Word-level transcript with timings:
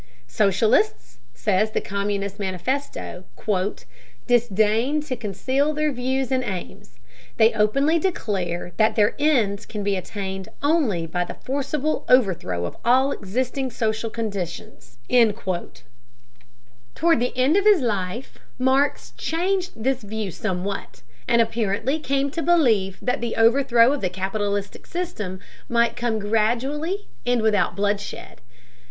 Socialists, 0.25 1.19
says 1.35 1.69
the 1.73 1.79
Communist 1.79 2.39
Manifesto, 2.39 3.23
"disdain 4.25 4.99
to 5.01 5.15
conceal 5.15 5.73
their 5.75 5.91
views 5.91 6.31
and 6.31 6.43
aims. 6.43 6.97
They 7.37 7.53
openly 7.53 7.99
declare 7.99 8.71
that 8.77 8.95
their 8.95 9.13
ends 9.19 9.67
can 9.67 9.83
be 9.83 9.95
attained 9.95 10.49
only 10.63 11.05
by 11.05 11.23
the 11.25 11.35
forcible 11.35 12.03
overthrow 12.09 12.65
of 12.65 12.77
all 12.83 13.11
existing 13.11 13.69
social 13.69 14.09
conditions." 14.09 14.97
Toward 15.07 15.75
the 17.19 17.37
end 17.37 17.55
of 17.55 17.65
his 17.65 17.81
life, 17.81 18.39
Marx 18.57 19.11
changed 19.19 19.83
this 19.83 20.01
view 20.01 20.31
somewhat, 20.31 21.03
and 21.27 21.43
apparently 21.43 21.99
came 21.99 22.31
to 22.31 22.41
believe 22.41 22.97
that 23.03 23.21
the 23.21 23.35
overthrow 23.35 23.93
of 23.93 24.01
the 24.01 24.09
capitalistic 24.09 24.87
system 24.87 25.39
might 25.69 25.95
come 25.95 26.17
gradually 26.17 27.05
and 27.23 27.43
without 27.43 27.75
bloodshed. 27.75 28.41